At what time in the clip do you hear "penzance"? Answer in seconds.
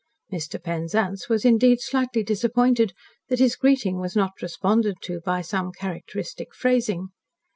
0.59-1.29